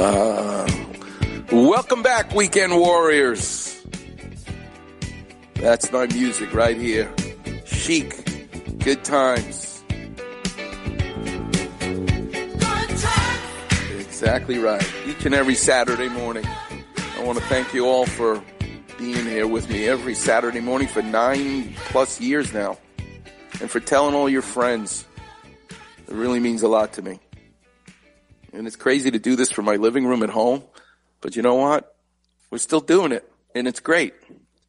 Uh, 0.00 0.64
welcome 1.50 2.04
back, 2.04 2.32
Weekend 2.32 2.72
Warriors. 2.78 3.84
That's 5.54 5.90
my 5.90 6.06
music 6.06 6.54
right 6.54 6.76
here. 6.76 7.12
Chic, 7.64 8.14
good 8.78 9.02
times. 9.02 9.82
Exactly 13.98 14.58
right. 14.58 14.88
Each 15.04 15.26
and 15.26 15.34
every 15.34 15.56
Saturday 15.56 16.08
morning. 16.08 16.46
I 16.46 17.24
want 17.24 17.38
to 17.38 17.44
thank 17.46 17.74
you 17.74 17.88
all 17.88 18.06
for 18.06 18.40
being 18.98 19.26
here 19.26 19.48
with 19.48 19.68
me 19.68 19.88
every 19.88 20.14
Saturday 20.14 20.60
morning 20.60 20.86
for 20.86 21.02
nine 21.02 21.74
plus 21.86 22.20
years 22.20 22.54
now. 22.54 22.78
And 23.60 23.68
for 23.68 23.80
telling 23.80 24.14
all 24.14 24.28
your 24.28 24.42
friends. 24.42 25.04
It 25.70 26.14
really 26.14 26.38
means 26.38 26.62
a 26.62 26.68
lot 26.68 26.92
to 26.92 27.02
me. 27.02 27.18
And 28.52 28.66
it's 28.66 28.76
crazy 28.76 29.10
to 29.10 29.18
do 29.18 29.36
this 29.36 29.50
from 29.50 29.64
my 29.64 29.76
living 29.76 30.06
room 30.06 30.22
at 30.22 30.30
home. 30.30 30.62
But 31.20 31.36
you 31.36 31.42
know 31.42 31.56
what? 31.56 31.94
We're 32.50 32.58
still 32.58 32.80
doing 32.80 33.12
it. 33.12 33.30
And 33.54 33.68
it's 33.68 33.80
great. 33.80 34.14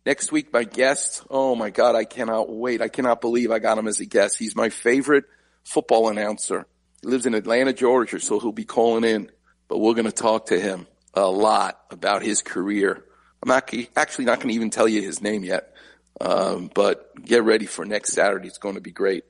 Next 0.05 0.31
week, 0.31 0.51
my 0.51 0.63
guest. 0.63 1.23
Oh 1.29 1.55
my 1.55 1.69
God, 1.69 1.95
I 1.95 2.05
cannot 2.05 2.49
wait. 2.49 2.81
I 2.81 2.87
cannot 2.87 3.21
believe 3.21 3.51
I 3.51 3.59
got 3.59 3.77
him 3.77 3.87
as 3.87 3.99
a 3.99 4.05
guest. 4.05 4.37
He's 4.37 4.55
my 4.55 4.69
favorite 4.69 5.25
football 5.63 6.09
announcer. 6.09 6.65
He 7.01 7.07
lives 7.07 7.25
in 7.25 7.33
Atlanta, 7.33 7.73
Georgia, 7.73 8.19
so 8.19 8.39
he'll 8.39 8.51
be 8.51 8.65
calling 8.65 9.03
in. 9.03 9.31
But 9.67 9.77
we're 9.77 9.93
going 9.93 10.05
to 10.05 10.11
talk 10.11 10.47
to 10.47 10.59
him 10.59 10.87
a 11.13 11.29
lot 11.29 11.79
about 11.91 12.23
his 12.23 12.41
career. 12.41 13.05
I'm 13.43 13.51
actually 13.51 14.25
not 14.25 14.39
going 14.39 14.49
to 14.49 14.55
even 14.55 14.69
tell 14.69 14.87
you 14.87 15.01
his 15.01 15.21
name 15.21 15.43
yet. 15.43 15.75
Um, 16.19 16.69
but 16.73 17.13
get 17.23 17.43
ready 17.43 17.65
for 17.65 17.85
next 17.85 18.13
Saturday. 18.13 18.47
It's 18.47 18.57
going 18.57 18.75
to 18.75 18.81
be 18.81 18.91
great. 18.91 19.23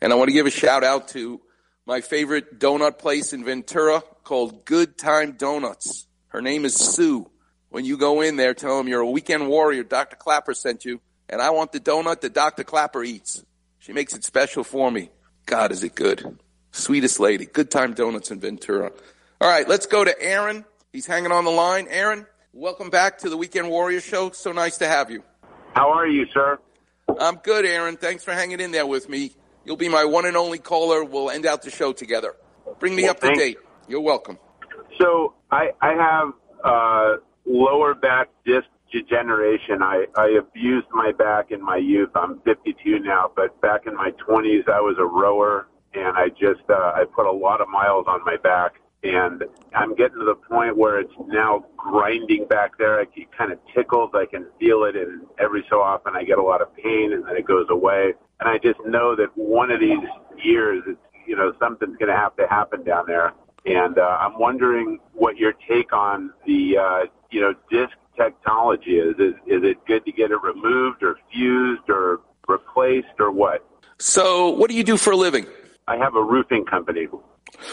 And 0.00 0.12
I 0.12 0.16
want 0.16 0.28
to 0.28 0.34
give 0.34 0.46
a 0.46 0.50
shout 0.50 0.84
out 0.84 1.08
to 1.08 1.40
my 1.88 2.02
favorite 2.02 2.60
donut 2.60 2.98
place 2.98 3.32
in 3.32 3.42
Ventura 3.42 4.02
called 4.22 4.66
Good 4.66 4.98
Time 4.98 5.32
Donuts. 5.32 6.06
Her 6.26 6.42
name 6.42 6.66
is 6.66 6.74
Sue. 6.74 7.30
When 7.70 7.86
you 7.86 7.96
go 7.96 8.20
in 8.20 8.36
there, 8.36 8.52
tell 8.52 8.76
them 8.76 8.88
you're 8.88 9.00
a 9.00 9.10
weekend 9.10 9.48
warrior. 9.48 9.84
Dr. 9.84 10.16
Clapper 10.16 10.52
sent 10.52 10.84
you, 10.84 11.00
and 11.30 11.40
I 11.40 11.48
want 11.48 11.72
the 11.72 11.80
donut 11.80 12.20
that 12.20 12.34
Dr. 12.34 12.62
Clapper 12.62 13.02
eats. 13.02 13.42
She 13.78 13.94
makes 13.94 14.14
it 14.14 14.22
special 14.22 14.64
for 14.64 14.90
me. 14.90 15.08
God, 15.46 15.72
is 15.72 15.82
it 15.82 15.94
good. 15.94 16.38
Sweetest 16.72 17.20
lady. 17.20 17.46
Good 17.46 17.70
Time 17.70 17.94
Donuts 17.94 18.30
in 18.30 18.38
Ventura. 18.38 18.92
All 19.40 19.48
right, 19.48 19.66
let's 19.66 19.86
go 19.86 20.04
to 20.04 20.22
Aaron. 20.22 20.66
He's 20.92 21.06
hanging 21.06 21.32
on 21.32 21.46
the 21.46 21.50
line. 21.50 21.86
Aaron, 21.88 22.26
welcome 22.52 22.90
back 22.90 23.16
to 23.20 23.30
the 23.30 23.38
Weekend 23.38 23.70
Warrior 23.70 24.02
Show. 24.02 24.32
So 24.32 24.52
nice 24.52 24.76
to 24.78 24.86
have 24.86 25.10
you. 25.10 25.22
How 25.72 25.90
are 25.90 26.06
you, 26.06 26.26
sir? 26.34 26.58
I'm 27.18 27.36
good, 27.36 27.64
Aaron. 27.64 27.96
Thanks 27.96 28.24
for 28.24 28.32
hanging 28.32 28.60
in 28.60 28.72
there 28.72 28.86
with 28.86 29.08
me. 29.08 29.32
You'll 29.68 29.76
be 29.76 29.90
my 29.90 30.06
one 30.06 30.24
and 30.24 30.34
only 30.34 30.58
caller. 30.58 31.04
We'll 31.04 31.28
end 31.28 31.44
out 31.44 31.60
the 31.60 31.70
show 31.70 31.92
together. 31.92 32.36
Bring 32.80 32.96
me 32.96 33.02
Well, 33.02 33.10
up 33.10 33.20
to 33.20 33.34
date. 33.34 33.58
You're 33.86 34.00
welcome. 34.00 34.38
So 34.98 35.34
I, 35.50 35.72
I 35.82 35.92
have 35.92 36.32
uh, 36.64 37.16
lower 37.44 37.94
back 37.94 38.28
disc 38.46 38.64
degeneration. 38.90 39.82
I, 39.82 40.06
I 40.16 40.38
abused 40.38 40.86
my 40.90 41.12
back 41.12 41.50
in 41.50 41.62
my 41.62 41.76
youth. 41.76 42.08
I'm 42.14 42.40
52 42.46 43.00
now, 43.00 43.30
but 43.36 43.60
back 43.60 43.82
in 43.86 43.94
my 43.94 44.12
20s, 44.26 44.70
I 44.70 44.80
was 44.80 44.96
a 44.98 45.04
rower, 45.04 45.68
and 45.92 46.16
I 46.16 46.30
just 46.30 46.64
uh, 46.70 46.92
I 46.94 47.04
put 47.04 47.26
a 47.26 47.30
lot 47.30 47.60
of 47.60 47.68
miles 47.68 48.06
on 48.08 48.24
my 48.24 48.38
back, 48.42 48.76
and 49.02 49.44
I'm 49.74 49.94
getting 49.94 50.18
to 50.18 50.24
the 50.24 50.34
point 50.34 50.78
where 50.78 50.98
it's 50.98 51.12
now 51.26 51.66
grinding 51.76 52.46
back 52.48 52.78
there. 52.78 53.02
It 53.02 53.10
kind 53.36 53.52
of 53.52 53.58
tickles. 53.74 54.12
I 54.14 54.24
can 54.24 54.46
feel 54.58 54.84
it, 54.84 54.96
and 54.96 55.26
every 55.38 55.62
so 55.68 55.82
often 55.82 56.16
I 56.16 56.24
get 56.24 56.38
a 56.38 56.42
lot 56.42 56.62
of 56.62 56.74
pain, 56.74 57.12
and 57.12 57.26
then 57.26 57.36
it 57.36 57.46
goes 57.46 57.66
away. 57.68 58.14
And 58.40 58.48
I 58.48 58.58
just 58.58 58.78
know 58.86 59.16
that 59.16 59.36
one 59.36 59.70
of 59.70 59.80
these 59.80 59.98
years, 60.42 60.82
it's 60.86 61.00
you 61.26 61.36
know 61.36 61.52
something's 61.58 61.96
going 61.96 62.10
to 62.10 62.16
have 62.16 62.36
to 62.36 62.46
happen 62.48 62.84
down 62.84 63.04
there. 63.06 63.32
And 63.66 63.98
uh, 63.98 64.18
I'm 64.20 64.38
wondering 64.38 64.98
what 65.12 65.36
your 65.36 65.52
take 65.68 65.92
on 65.92 66.32
the 66.46 66.78
uh, 66.78 67.06
you 67.30 67.40
know 67.40 67.54
disc 67.70 67.92
technology 68.16 68.98
is. 68.98 69.14
Is 69.18 69.34
is 69.46 69.62
it 69.64 69.84
good 69.86 70.04
to 70.04 70.12
get 70.12 70.30
it 70.30 70.42
removed 70.42 71.02
or 71.02 71.16
fused 71.32 71.88
or 71.88 72.20
replaced 72.46 73.18
or 73.18 73.30
what? 73.30 73.64
So, 73.98 74.50
what 74.50 74.70
do 74.70 74.76
you 74.76 74.84
do 74.84 74.96
for 74.96 75.12
a 75.12 75.16
living? 75.16 75.46
I 75.88 75.96
have 75.96 76.14
a 76.14 76.22
roofing 76.22 76.64
company. 76.64 77.08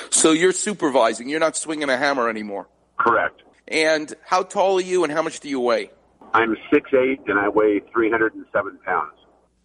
So, 0.10 0.32
you're 0.32 0.52
supervising. 0.52 1.30
You're 1.30 1.40
not 1.40 1.56
swinging 1.56 1.90
a 1.90 1.98
hammer 1.98 2.30
anymore. 2.30 2.68
Correct. 2.98 3.44
And 3.68 4.14
how 4.24 4.44
tall 4.44 4.78
are 4.78 4.82
you 4.82 5.04
and 5.04 5.14
how 5.14 5.22
much 5.22 5.40
do 5.40 5.50
you 5.50 5.60
weigh? 5.60 5.92
I'm 6.34 6.56
six 6.72 6.92
eight 6.94 7.22
and 7.28 7.40
I 7.40 7.50
weigh 7.50 7.82
307 7.94 8.80
pounds. 8.86 9.14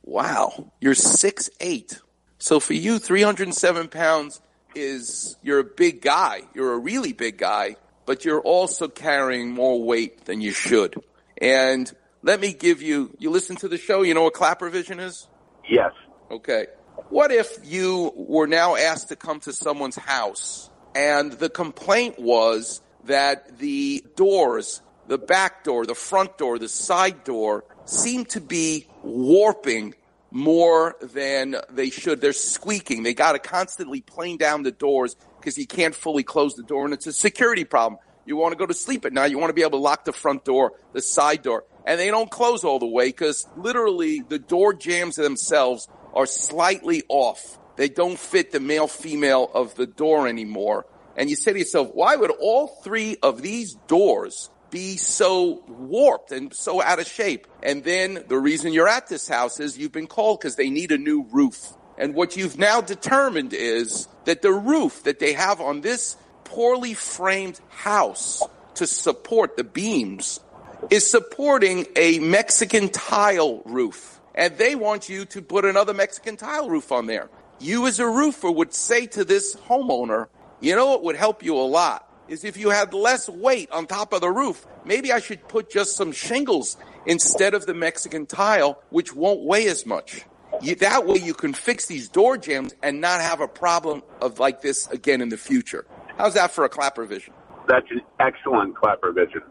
Wow. 0.03 0.73
You're 0.81 0.95
six 0.95 1.51
eight. 1.61 2.01
So, 2.39 2.59
for 2.59 2.73
you, 2.73 2.99
307 2.99 3.89
pounds 3.89 4.41
is, 4.75 5.37
you're 5.43 5.59
a 5.59 5.65
big 5.65 6.01
guy. 6.01 6.43
You're 6.55 6.73
a 6.73 6.79
really 6.79 7.13
big 7.13 7.37
guy, 7.37 7.77
but 8.07 8.25
you're 8.25 8.41
also 8.41 8.89
carrying 8.89 9.51
more 9.51 9.83
weight 9.83 10.25
than 10.25 10.41
you 10.41 10.53
should. 10.53 10.95
And 11.37 11.93
let 12.23 12.41
me 12.41 12.55
give 12.55 12.81
you, 12.81 13.15
you 13.19 13.31
listen 13.31 13.57
to 13.57 13.69
the 13.69 13.77
show, 13.77 14.03
you 14.03 14.15
know 14.15 14.23
what 14.23 14.33
clapper 14.33 14.71
vision 14.71 15.01
is? 15.01 15.29
Yes. 15.69 15.93
Okay. 16.31 16.67
What 17.11 17.31
if 17.31 17.59
you 17.63 18.13
were 18.17 18.47
now 18.47 18.77
asked 18.77 19.09
to 19.09 19.17
come 19.17 19.41
to 19.41 19.53
someone's 19.53 19.97
house 19.97 20.71
and 20.95 21.33
the 21.33 21.49
complaint 21.49 22.19
was 22.19 22.81
that 23.05 23.59
the 23.59 24.05
doors, 24.17 24.83
the 25.09 25.19
back 25.19 25.65
door, 25.65 25.87
the 25.87 25.95
front 25.95 26.39
door, 26.39 26.59
the 26.59 26.69
side 26.69 27.25
door 27.25 27.65
seem 27.91 28.25
to 28.25 28.41
be 28.41 28.87
warping 29.03 29.95
more 30.31 30.97
than 31.01 31.57
they 31.71 31.91
should. 31.91 32.21
They're 32.21 32.33
squeaking. 32.33 33.03
They 33.03 33.15
got 33.15 33.33
to 33.33 33.39
constantly 33.39 34.01
plane 34.01 34.37
down 34.37 34.63
the 34.63 34.71
doors 34.71 35.17
because 35.39 35.59
you 35.59 35.67
can't 35.67 35.95
fully 35.95 36.23
close 36.23 36.55
the 36.55 36.63
door 36.63 36.85
and 36.85 36.95
it's 36.95 37.07
a 37.07 37.13
security 37.13 37.65
problem. 37.65 37.99
You 38.27 38.37
want 38.37 38.53
to 38.53 38.59
go 38.59 38.67
to 38.67 38.75
sleep 38.75 39.05
at 39.07 39.13
night. 39.13 39.33
You 39.33 39.39
want 39.39 39.51
to 39.51 39.55
be 39.55 39.63
able 39.63 39.73
to 39.73 39.79
lock 39.79 40.05
the 40.05 40.13
front 40.13 40.45
door, 40.45 40.75
the 40.93 41.03
side 41.03 41.43
door, 41.43 41.65
and 41.85 41.99
they 41.99 42.09
don't 42.09 42.31
close 42.31 42.63
all 42.63 42.79
the 42.79 42.87
way 42.87 43.09
because 43.09 43.49
literally 43.57 44.21
the 44.21 44.39
door 44.39 44.73
jambs 44.73 45.17
themselves 45.17 45.89
are 46.15 46.27
slightly 46.27 47.03
off. 47.09 47.59
They 47.77 47.89
don't 47.89 48.19
fit 48.19 48.53
the 48.53 48.61
male 48.61 48.87
female 48.87 49.51
of 49.53 49.75
the 49.75 49.87
door 49.87 50.29
anymore. 50.29 50.87
And 51.17 51.29
you 51.29 51.35
say 51.35 51.53
to 51.53 51.59
yourself, 51.59 51.91
why 51.93 52.15
would 52.15 52.31
all 52.31 52.69
three 52.69 53.17
of 53.23 53.43
these 53.43 53.75
doors 53.89 54.51
be 54.71 54.97
so 54.97 55.63
warped 55.69 56.33
and 56.33 56.53
so 56.55 56.83
out 56.83 56.99
of 56.99 57.07
shape? 57.07 57.47
And 57.63 57.85
then 57.85 58.25
the 58.29 58.39
reason 58.39 58.73
you're 58.73 58.89
at 58.89 59.09
this 59.09 59.29
house 59.29 59.61
is 59.61 59.79
you've 59.79 59.93
been 59.93 60.07
called 60.07 60.41
because 60.41 60.57
they 60.57 60.71
need 60.71 60.93
a 60.93 60.99
new 60.99 61.27
roof. 61.31 61.73
And 61.99 62.15
what 62.15 62.37
you've 62.37 62.59
now 62.59 62.81
determined 62.81 63.53
is 63.53 64.09
that 64.25 64.43
the 64.43 64.53
roof 64.53 65.03
that 65.05 65.19
they 65.19 65.35
have 65.35 65.61
on 65.61 65.83
this 65.83 66.17
poorly 66.45 66.95
framed 66.95 67.61
house 67.69 68.43
to 68.75 68.87
support 68.87 69.57
the 69.57 69.65
beams 69.65 70.41
is 70.89 71.09
supporting 71.09 71.87
a 71.97 72.19
Mexican 72.19 72.89
tile 72.89 73.63
roof. 73.67 74.21
And 74.35 74.57
they 74.57 74.75
want 74.75 75.09
you 75.09 75.27
to 75.27 75.43
put 75.43 75.65
another 75.65 75.93
Mexican 75.93 76.37
tile 76.37 76.71
roof 76.71 76.91
on 76.91 77.07
there. 77.07 77.29
You 77.59 77.87
as 77.87 77.99
a 77.99 78.07
roofer 78.07 78.51
would 78.51 78.73
say 78.73 79.07
to 79.09 79.25
this 79.25 79.55
homeowner, 79.69 80.29
you 80.61 80.75
know 80.75 80.87
what 80.87 81.05
would 81.05 81.17
help 81.17 81.43
you 81.43 81.57
a 81.57 81.69
lot 81.69 82.10
is 82.31 82.45
if 82.45 82.57
you 82.57 82.71
had 82.71 82.95
less 82.95 83.29
weight 83.29 83.71
on 83.73 83.87
top 83.87 84.13
of 84.13 84.21
the 84.21 84.31
roof, 84.31 84.65
maybe 84.85 85.13
I 85.13 85.19
should 85.19 85.47
put 85.49 85.71
just 85.71 85.97
some 85.97 86.13
shingles 86.13 86.77
instead 87.05 87.55
of 87.55 87.67
the 87.67 87.75
Mexican 87.75 88.25
tile, 88.25 88.81
which 88.91 89.15
won't 89.15 89.43
weigh 89.43 89.67
as 89.67 89.85
much. 89.85 90.23
You, 90.63 90.77
that 90.77 91.07
way 91.07 91.19
you 91.19 91.35
can 91.35 91.53
fix 91.53 91.87
these 91.87 92.09
door 92.09 92.39
jambs 92.39 92.75
and 92.83 93.01
not 93.01 93.21
have 93.21 93.41
a 93.41 93.49
problem 93.49 94.03
of 94.21 94.39
like 94.39 94.63
this 94.63 94.87
again 94.89 95.21
in 95.21 95.29
the 95.29 95.37
future. 95.37 95.87
How's 96.17 96.35
that 96.35 96.53
for 96.53 96.65
a 96.65 96.69
clapper 96.69 97.05
vision? 97.05 97.35
That's 97.67 97.91
an 97.91 98.03
excellent 98.21 98.77
clapper 98.77 99.13
vision. 99.13 99.43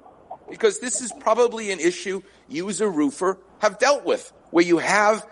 because 0.50 0.80
this 0.80 1.02
is 1.02 1.12
probably 1.20 1.72
an 1.72 1.80
issue 1.80 2.22
you 2.48 2.70
as 2.70 2.82
a 2.82 2.90
roofer 2.90 3.38
have 3.60 3.78
dealt 3.80 4.06
with, 4.06 4.32
where 4.52 4.66
you 4.66 4.78
have 4.80 5.26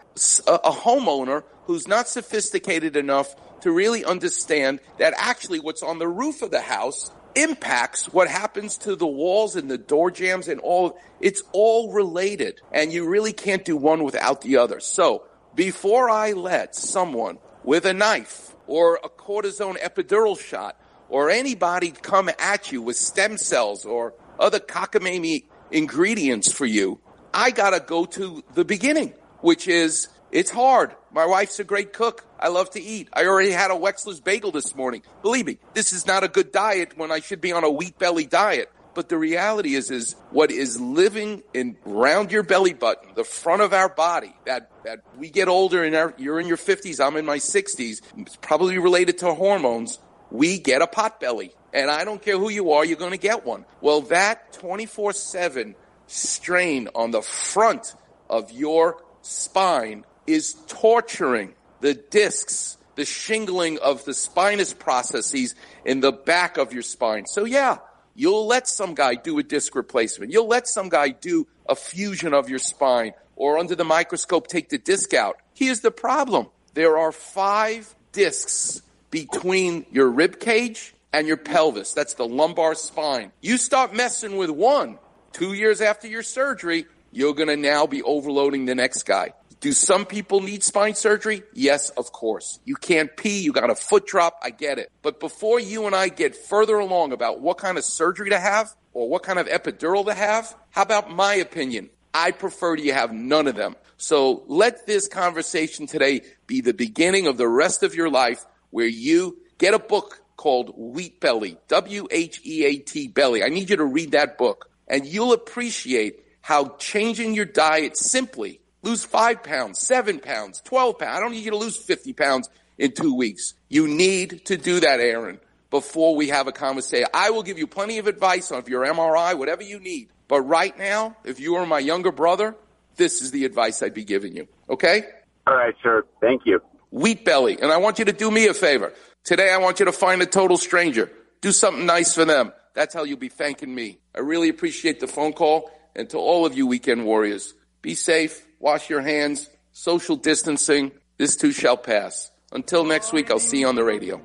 a 0.48 0.72
homeowner 0.72 1.44
who's 1.66 1.88
not 1.88 2.08
sophisticated 2.08 2.96
enough 2.96 3.36
to 3.62 3.72
really 3.72 4.06
understand 4.06 4.80
that 5.00 5.14
actually 5.18 5.60
what's 5.60 5.84
on 5.84 6.00
the 6.00 6.08
roof 6.08 6.42
of 6.42 6.52
the 6.52 6.62
house 6.62 7.12
impacts 7.38 8.12
what 8.12 8.28
happens 8.28 8.78
to 8.80 8.96
the 8.96 9.08
walls 9.08 9.56
and 9.56 9.70
the 9.70 9.78
door 9.78 10.12
jambs 10.12 10.48
and 10.48 10.60
all. 10.60 11.00
It's 11.20 11.44
all 11.52 11.92
related, 11.92 12.62
and 12.72 12.92
you 12.92 13.08
really 13.08 13.34
can't 13.34 13.64
do 13.64 13.78
one 13.78 14.04
without 14.04 14.42
the 14.42 14.58
other. 14.58 14.80
So 14.80 15.24
before 15.56 16.10
I 16.10 16.34
let 16.34 16.76
someone 16.76 17.38
with 17.64 17.86
a 17.86 17.94
knife 17.94 18.56
or 18.68 19.00
a 19.04 19.10
cortisone 19.10 19.78
epidural 19.80 20.40
shot 20.40 20.80
or 21.10 21.30
anybody 21.30 21.92
come 21.92 22.30
at 22.40 22.72
you 22.72 22.82
with 22.82 22.98
stem 22.98 23.38
cells 23.38 23.86
or 23.86 24.14
other 24.40 24.60
cockamamie 24.60 25.46
ingredients 25.72 26.52
for 26.52 26.66
you, 26.66 27.00
I 27.34 27.52
gotta 27.52 27.80
go 27.80 28.06
to 28.06 28.44
the 28.54 28.66
beginning, 28.66 29.14
which 29.42 29.68
is 29.68 30.08
it's 30.32 30.52
hard. 30.52 30.96
My 31.12 31.26
wife's 31.26 31.60
a 31.60 31.64
great 31.64 31.94
cook. 31.94 32.26
I 32.40 32.50
love 32.50 32.70
to 32.72 32.82
eat. 32.82 33.10
I 33.14 33.26
already 33.26 33.52
had 33.52 33.72
a 33.72 33.76
Wexler's 33.76 34.20
bagel 34.20 34.52
this 34.52 34.76
morning. 34.76 35.04
Believe 35.22 35.46
me, 35.46 35.58
this 35.74 35.94
is 35.94 36.06
not 36.06 36.24
a 36.24 36.28
good 36.28 36.52
diet 36.52 36.98
when 36.98 37.12
I 37.12 37.20
should 37.22 37.42
be 37.42 37.52
on 37.54 37.64
a 37.64 37.70
wheat 37.72 37.98
belly 37.98 38.26
diet. 38.26 38.72
But 38.94 39.10
the 39.10 39.18
reality 39.18 39.76
is, 39.76 39.92
is 39.92 40.16
what 40.32 40.50
is 40.50 40.82
living 40.82 41.44
in 41.54 41.78
round 41.86 42.32
your 42.32 42.42
belly 42.42 42.74
button, 42.74 43.10
the 43.16 43.24
front 43.24 43.62
of 43.62 43.72
our 43.72 43.90
body, 43.90 44.36
that, 44.46 44.72
that 44.86 45.02
we 45.18 45.30
get 45.30 45.48
older 45.48 45.84
and 45.84 45.96
our, 45.96 46.16
you're 46.18 46.40
in 46.40 46.48
your 46.48 46.58
fifties, 46.58 47.00
I'm 47.00 47.16
in 47.16 47.26
my 47.26 47.38
sixties. 47.38 48.02
It's 48.18 48.36
probably 48.38 48.80
related 48.80 49.20
to 49.20 49.34
hormones. 49.36 50.00
we 50.32 50.60
get 50.60 50.82
a 50.82 50.88
pot 50.88 51.20
belly. 51.20 51.54
And 51.74 51.92
I 51.92 52.06
don't 52.06 52.22
care 52.22 52.38
who 52.38 52.50
you 52.50 52.72
are, 52.72 52.84
you're 52.84 52.98
going 52.98 53.12
to 53.12 53.18
get 53.18 53.46
one. 53.46 53.66
Well, 53.82 54.02
that 54.02 54.54
24 54.54 55.14
7 55.14 55.76
strain 56.08 56.90
on 56.96 57.12
the 57.12 57.22
front 57.22 57.94
of 58.30 58.52
your 58.52 59.04
spine 59.22 60.06
is 60.28 60.56
torturing 60.68 61.54
the 61.82 61.94
discs, 61.94 62.78
the 62.96 63.06
shingling 63.06 63.80
of 63.80 64.06
the 64.06 64.14
spinous 64.14 64.74
processes 64.74 65.56
in 65.86 66.02
the 66.02 66.12
back 66.12 66.58
of 66.58 66.74
your 66.74 66.82
spine. 66.82 67.26
So 67.26 67.46
yeah, 67.46 67.78
you'll 68.16 68.46
let 68.46 68.68
some 68.68 68.94
guy 68.94 69.16
do 69.16 69.40
a 69.40 69.44
disc 69.44 69.76
replacement. 69.76 70.32
You'll 70.32 70.48
let 70.48 70.68
some 70.68 70.90
guy 70.90 71.10
do 71.10 71.48
a 71.68 71.76
fusion 71.76 72.34
of 72.34 72.50
your 72.50 72.60
spine 72.60 73.14
or 73.36 73.58
under 73.58 73.76
the 73.76 73.86
microscope 73.86 74.48
take 74.48 74.70
the 74.70 74.78
disc 74.78 75.14
out. 75.14 75.38
Here's 75.54 75.82
the 75.82 75.92
problem. 75.92 76.48
There 76.74 76.98
are 76.98 77.12
five 77.12 77.94
discs 78.12 78.82
between 79.10 79.86
your 79.92 80.10
rib 80.10 80.40
cage 80.40 80.94
and 81.14 81.28
your 81.28 81.38
pelvis. 81.38 81.94
That's 81.94 82.16
the 82.16 82.28
lumbar 82.28 82.76
spine. 82.76 83.32
You 83.42 83.58
start 83.58 83.94
messing 83.96 84.38
with 84.38 84.50
one 84.50 85.00
two 85.38 85.54
years 85.54 85.82
after 85.82 86.08
your 86.08 86.24
surgery, 86.24 86.88
you're 87.12 87.34
going 87.34 87.48
to 87.48 87.58
now 87.58 87.86
be 87.86 88.02
overloading 88.02 88.66
the 88.66 88.76
next 88.76 89.04
guy. 89.04 89.34
Do 89.60 89.72
some 89.72 90.06
people 90.06 90.42
need 90.42 90.64
spine 90.64 90.94
surgery? 90.94 91.42
Yes, 91.54 91.90
of 91.92 92.12
course. 92.12 92.60
You 92.64 92.76
can't 92.76 93.16
pee, 93.18 93.40
you 93.40 93.52
got 93.52 93.72
a 93.72 93.76
foot 93.76 94.06
drop, 94.06 94.40
I 94.44 94.52
get 94.52 94.78
it. 94.78 94.92
But 95.02 95.20
before 95.20 95.60
you 95.60 95.88
and 95.88 95.96
I 95.96 96.10
get 96.10 96.36
further 96.36 96.78
along 96.78 97.12
about 97.12 97.42
what 97.42 97.58
kind 97.58 97.78
of 97.78 97.84
surgery 97.84 98.30
to 98.30 98.40
have 98.40 98.76
or 98.94 99.10
what 99.10 99.24
kind 99.24 99.40
of 99.40 99.48
epidural 99.48 100.06
to 100.06 100.14
have, 100.14 100.56
how 100.70 100.84
about 100.84 101.10
my 101.10 101.36
opinion? 101.36 101.90
I 102.14 102.32
prefer 102.32 102.76
you 102.76 102.94
have 102.94 103.12
none 103.12 103.48
of 103.48 103.56
them. 103.56 103.76
So 103.98 104.44
let 104.48 104.86
this 104.86 105.08
conversation 105.08 105.88
today 105.88 106.22
be 106.46 106.62
the 106.62 106.74
beginning 106.74 107.26
of 107.26 107.38
the 107.38 107.48
rest 107.48 107.82
of 107.82 107.96
your 107.96 108.10
life 108.10 108.46
where 108.70 108.88
you 108.88 109.38
get 109.58 109.74
a 109.74 109.80
book 109.80 110.22
called 110.36 110.74
Wheat 110.78 111.20
Belly, 111.20 111.58
W-H-E-A-T 111.68 113.08
Belly. 113.08 113.44
I 113.44 113.50
need 113.50 113.72
you 113.72 113.78
to 113.78 113.86
read 113.86 114.12
that 114.12 114.38
book 114.38 114.70
and 114.88 115.06
you'll 115.06 115.34
appreciate 115.34 116.24
how 116.42 116.76
changing 116.78 117.34
your 117.34 117.46
diet 117.46 117.98
simply 117.98 118.62
lose 118.82 119.04
five 119.04 119.44
pounds, 119.44 119.80
seven 119.80 120.20
pounds, 120.20 120.62
12 120.62 121.00
pounds. 121.00 121.18
I 121.18 121.20
don't 121.20 121.32
need 121.32 121.46
you 121.46 121.52
to 121.52 121.58
lose 121.58 121.78
50 121.78 122.14
pounds 122.14 122.50
in 122.78 122.92
two 122.92 123.16
weeks. 123.16 123.54
You 123.70 123.88
need 123.88 124.46
to 124.46 124.58
do 124.58 124.80
that, 124.80 125.00
Aaron, 125.00 125.40
before 125.70 126.16
we 126.16 126.30
have 126.30 126.48
a 126.48 126.52
conversation. 126.52 127.08
I 127.14 127.32
will 127.32 127.44
give 127.44 127.58
you 127.58 127.68
plenty 127.68 127.98
of 127.98 128.08
advice 128.08 128.52
on 128.52 128.64
your 128.68 128.86
MRI, 128.86 129.38
whatever 129.38 129.64
you 129.64 129.80
need. 129.80 130.10
But 130.28 130.42
right 130.42 130.78
now, 130.78 131.16
if 131.24 131.40
you 131.40 131.56
are 131.56 131.66
my 131.66 131.80
younger 131.80 132.12
brother, 132.12 132.56
this 132.96 133.22
is 133.22 133.32
the 133.32 133.46
advice 133.46 133.82
I'd 133.82 133.94
be 133.94 134.04
giving 134.04 134.36
you. 134.36 134.48
Okay? 134.70 135.04
All 135.46 135.56
right, 135.56 135.76
sir. 135.82 136.04
Thank 136.20 136.46
you. 136.46 136.62
Wheat 136.92 137.24
belly. 137.26 137.58
And 137.62 137.72
I 137.72 137.78
want 137.78 138.00
you 138.00 138.06
to 138.06 138.14
do 138.14 138.30
me 138.30 138.48
a 138.48 138.54
favor. 138.54 138.94
Today, 139.24 139.52
I 139.52 139.58
want 139.58 139.80
you 139.80 139.86
to 139.86 139.92
find 139.92 140.22
a 140.22 140.26
total 140.26 140.58
stranger. 140.58 141.12
Do 141.42 141.52
something 141.52 141.86
nice 141.86 142.14
for 142.14 142.26
them. 142.26 142.54
That's 142.74 142.94
how 142.94 143.04
you'll 143.04 143.18
be 143.18 143.30
thanking 143.30 143.74
me. 143.74 144.00
I 144.16 144.20
really 144.20 144.50
appreciate 144.50 145.00
the 145.00 145.08
phone 145.08 145.34
call. 145.34 145.72
And 145.96 146.10
to 146.12 146.18
all 146.18 146.46
of 146.46 146.56
you 146.56 146.68
weekend 146.68 147.06
warriors, 147.06 147.54
be 147.82 147.96
safe, 147.96 148.47
wash 148.60 148.90
your 148.90 149.02
hands, 149.02 149.50
social 149.72 150.16
distancing. 150.16 150.92
This 151.18 151.36
too 151.36 151.52
shall 151.52 151.78
pass. 151.78 152.32
Until 152.52 152.84
next 152.84 153.14
week, 153.14 153.30
I'll 153.32 153.40
see 153.40 153.60
you 153.60 153.68
on 153.68 153.76
the 153.76 153.84
radio. 153.84 154.22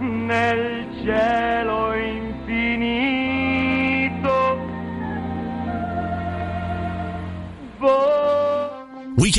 Nel 0.00 0.94
cielo 1.02 1.39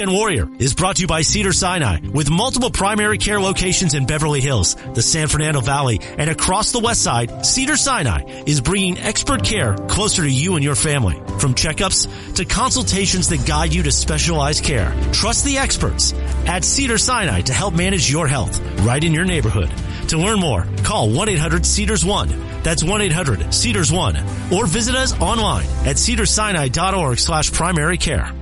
Weekend 0.02 0.18
Warrior 0.18 0.50
is 0.58 0.74
brought 0.74 0.96
to 0.96 1.04
you 1.04 1.08
by 1.08 1.22
Cedars-Sinai 1.22 2.00
with 2.12 2.28
multiple 2.28 2.72
primary 2.72 3.20
care 3.20 3.40
locations 3.40 3.94
in 3.94 4.08
Beverly 4.08 4.42
Hills, 4.42 4.74
the 4.96 5.02
San 5.04 5.28
Fernando 5.28 5.62
Valley, 5.62 6.00
and 6.02 6.28
across 6.28 6.72
the 6.72 6.80
west 6.80 7.04
side. 7.04 7.46
Cedars-Sinai 7.46 8.44
is 8.48 8.62
bringing 8.62 8.98
expert 8.98 9.44
care 9.44 9.76
closer 9.76 10.24
to 10.24 10.28
you 10.28 10.56
and 10.56 10.64
your 10.64 10.74
family. 10.74 11.14
From 11.38 11.54
checkups 11.54 12.08
to 12.34 12.46
consultations 12.46 13.30
that 13.30 13.46
guide 13.46 13.76
you 13.76 13.84
to 13.84 13.92
specialized 13.92 14.64
care. 14.64 14.92
Trust 15.12 15.46
the 15.46 15.60
experts 15.60 16.14
at 16.48 16.64
Cedars-Sinai 16.64 17.42
to 17.42 17.54
help 17.54 17.76
manage 17.76 18.12
your 18.12 18.28
health 18.28 18.60
right 18.80 19.04
in 19.04 19.14
your 19.14 19.26
neighborhood. 19.26 19.72
To 20.08 20.18
learn 20.18 20.40
more, 20.40 20.66
call 20.84 21.10
1-800-CEDARS-1. 21.10 22.64
That's 22.64 22.82
1-800-CEDARS-1. 22.82 24.52
Or 24.52 24.66
visit 24.66 24.96
us 24.96 25.14
online 25.22 25.68
at 25.86 25.98
cedarsinai.org 25.98 27.20
slash 27.20 27.52
primary 27.52 28.00
care. 28.00 28.34